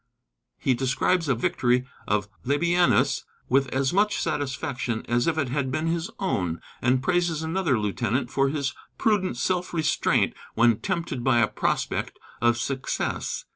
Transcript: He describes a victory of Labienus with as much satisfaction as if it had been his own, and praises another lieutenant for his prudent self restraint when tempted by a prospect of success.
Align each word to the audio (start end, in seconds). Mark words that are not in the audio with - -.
He 0.57 0.73
describes 0.73 1.29
a 1.29 1.35
victory 1.35 1.85
of 2.07 2.27
Labienus 2.43 3.23
with 3.49 3.67
as 3.67 3.93
much 3.93 4.17
satisfaction 4.19 5.05
as 5.07 5.27
if 5.27 5.37
it 5.37 5.49
had 5.49 5.69
been 5.71 5.85
his 5.85 6.09
own, 6.19 6.59
and 6.81 7.03
praises 7.03 7.43
another 7.43 7.77
lieutenant 7.79 8.31
for 8.31 8.49
his 8.49 8.73
prudent 8.97 9.37
self 9.37 9.75
restraint 9.75 10.33
when 10.55 10.79
tempted 10.79 11.23
by 11.23 11.37
a 11.37 11.47
prospect 11.47 12.17
of 12.41 12.57
success. 12.57 13.45